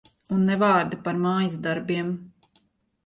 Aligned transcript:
Un 0.35 0.39
ne 0.51 0.55
vārda 0.63 0.99
par 1.09 1.19
mājasdarbiem. 1.27 2.11